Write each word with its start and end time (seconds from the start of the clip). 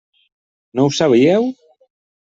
No 0.79 0.87
ho 0.87 0.95
sabíeu? 1.01 1.49